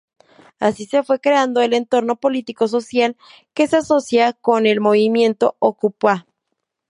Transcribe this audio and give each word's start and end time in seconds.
Así 0.57 0.85
se 0.87 1.03
fue 1.03 1.19
creando 1.19 1.61
el 1.61 1.73
entorno 1.75 2.15
político-social 2.15 3.15
que 3.53 3.67
se 3.67 3.77
asocia 3.77 4.33
con 4.33 4.65
el 4.65 4.81
movimiento 4.81 5.57
okupa. 5.59 6.25